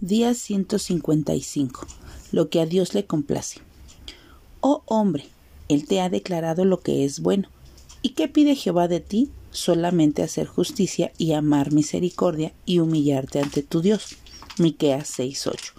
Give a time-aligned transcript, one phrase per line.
[0.00, 1.84] Día 155.
[2.30, 3.58] Lo que a Dios le complace.
[4.60, 5.26] Oh hombre,
[5.66, 7.48] Él te ha declarado lo que es bueno.
[8.00, 9.32] ¿Y qué pide Jehová de ti?
[9.50, 14.16] Solamente hacer justicia y amar misericordia y humillarte ante tu Dios.
[14.56, 15.72] Miqueas 6:8.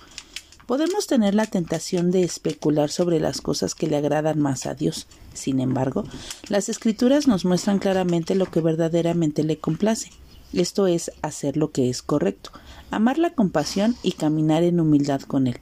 [0.67, 5.07] Podemos tener la tentación de especular sobre las cosas que le agradan más a Dios.
[5.33, 6.03] Sin embargo,
[6.49, 10.09] las escrituras nos muestran claramente lo que verdaderamente le complace.
[10.53, 12.51] Esto es hacer lo que es correcto,
[12.89, 15.59] amar la compasión y caminar en humildad con Él.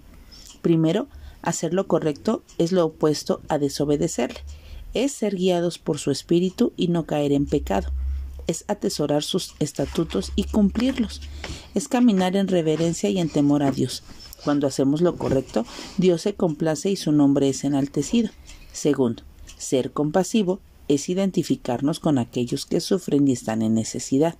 [0.62, 1.08] Primero,
[1.42, 4.40] hacer lo correcto es lo opuesto a desobedecerle.
[4.94, 7.90] Es ser guiados por su espíritu y no caer en pecado.
[8.48, 11.22] Es atesorar sus estatutos y cumplirlos.
[11.76, 14.04] Es caminar en reverencia y en temor a Dios.
[14.46, 15.66] Cuando hacemos lo correcto,
[15.98, 18.30] Dios se complace y su nombre es enaltecido.
[18.72, 19.24] Segundo,
[19.58, 24.38] ser compasivo es identificarnos con aquellos que sufren y están en necesidad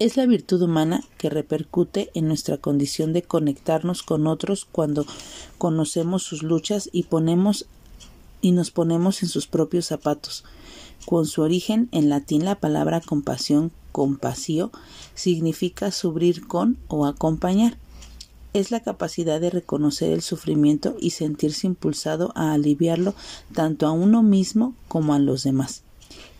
[0.00, 5.04] es la virtud humana que repercute en nuestra condición de conectarnos con otros cuando
[5.58, 7.66] conocemos sus luchas y ponemos
[8.40, 10.44] y nos ponemos en sus propios zapatos.
[11.04, 14.70] Con su origen en latín la palabra compasión, compasio,
[15.14, 17.76] significa subir con o acompañar.
[18.54, 23.14] Es la capacidad de reconocer el sufrimiento y sentirse impulsado a aliviarlo
[23.54, 25.82] tanto a uno mismo como a los demás.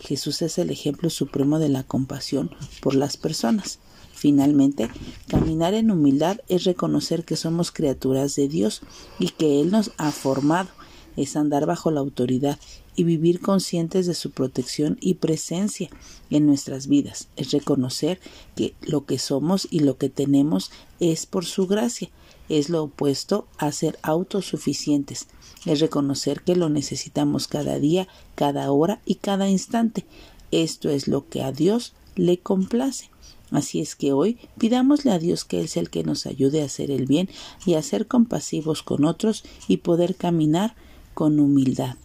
[0.01, 3.79] Jesús es el ejemplo supremo de la compasión por las personas.
[4.13, 4.91] Finalmente,
[5.29, 8.83] caminar en humildad es reconocer que somos criaturas de Dios
[9.19, 10.69] y que Él nos ha formado,
[11.17, 12.59] es andar bajo la autoridad
[12.97, 15.89] y vivir conscientes de su protección y presencia
[16.29, 18.21] en nuestras vidas, es reconocer
[18.57, 22.11] que lo que somos y lo que tenemos es por su gracia,
[22.51, 25.29] es lo opuesto a ser autosuficientes,
[25.65, 30.05] es reconocer que lo necesitamos cada día, cada hora y cada instante.
[30.51, 33.09] Esto es lo que a Dios le complace.
[33.53, 36.67] Así es que hoy pidámosle a Dios que Él sea el que nos ayude a
[36.67, 37.29] hacer el bien
[37.65, 40.75] y a ser compasivos con otros y poder caminar
[41.15, 41.97] con humildad.